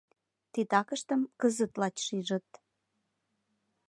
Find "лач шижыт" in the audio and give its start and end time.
1.79-2.47